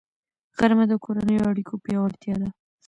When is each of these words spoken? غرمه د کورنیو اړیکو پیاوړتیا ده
غرمه 0.57 0.85
د 0.89 0.93
کورنیو 1.03 1.49
اړیکو 1.51 1.73
پیاوړتیا 1.83 2.35
ده 2.41 2.49